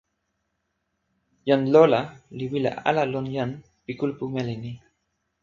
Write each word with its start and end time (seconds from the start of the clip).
jan 1.47 1.61
Lola 1.73 2.01
li 2.37 2.45
wile 2.51 2.71
ala 2.89 3.03
lon 3.13 3.27
jan 3.35 3.51
pi 3.83 3.91
kulupu 3.99 4.25
meli 4.33 4.55
ni. 4.63 4.71